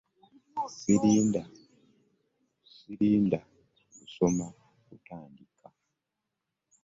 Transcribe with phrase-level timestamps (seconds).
[0.77, 1.41] Sirinda
[3.97, 4.47] lusoma
[4.85, 5.67] kutandika.